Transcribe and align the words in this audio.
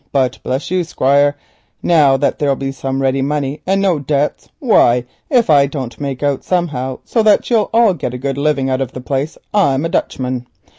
But, 0.11 0.39
bless 0.41 0.71
you, 0.71 0.83
Squire, 0.83 1.37
now 1.83 2.17
that 2.17 2.39
there'll 2.39 2.55
be 2.55 2.71
some 2.71 3.03
ready 3.03 3.21
money 3.21 3.61
and 3.67 3.79
no 3.79 3.99
debts, 3.99 4.49
why, 4.57 5.05
if 5.29 5.47
I 5.47 5.67
don't 5.67 6.01
make 6.01 6.23
out 6.23 6.43
somehow 6.43 6.97
so 7.05 7.21
that 7.21 7.51
you 7.51 7.69
all 7.71 7.93
get 7.93 8.15
a 8.15 8.17
good 8.17 8.39
living 8.39 8.67
out 8.67 8.81
of 8.81 8.93
the 8.93 8.99
place 9.01 9.37
I'm 9.53 9.85
a 9.85 9.89
Dutchman. 9.89 10.47